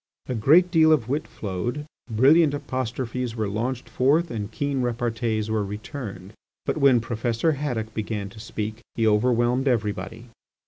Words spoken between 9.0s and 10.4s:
overwhelmed everybody.